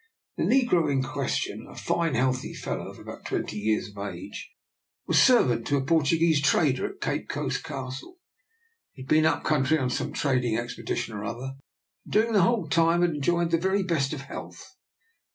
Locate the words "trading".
10.11-10.57